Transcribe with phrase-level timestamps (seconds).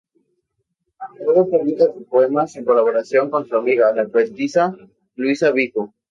[1.03, 4.75] A menudo publicaba sus poemas en colaboración con su amiga, la poetisa
[5.15, 5.93] Luisa Vico.